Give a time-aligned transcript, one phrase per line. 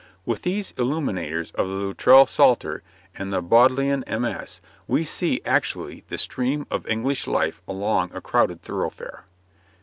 [0.25, 2.81] With these illuminators of the Loutrell Psalter
[3.15, 4.59] and the Bodleian MS.
[4.87, 9.25] we see actually the stream of English life along a crowded thoroughfare.